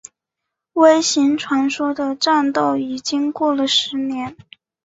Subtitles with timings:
[0.73, 4.35] 微型传说的战斗已经过了十年。